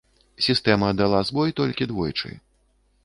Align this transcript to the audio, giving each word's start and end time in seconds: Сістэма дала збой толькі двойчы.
Сістэма 0.45 0.89
дала 1.03 1.19
збой 1.31 1.53
толькі 1.63 1.89
двойчы. 1.93 2.29